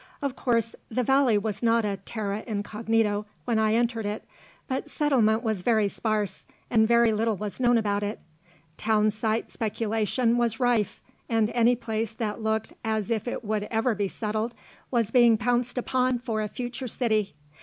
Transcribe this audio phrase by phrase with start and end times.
[0.19, 4.25] Of course, the valley was not a terra incognito when I entered it,
[4.67, 8.19] but settlement was very sparse, and very little was known about it.
[8.79, 13.93] Town site speculation was rife, and any place that looked as if it would ever
[13.93, 14.55] be settled
[14.89, 17.35] was being pounced upon for a future city.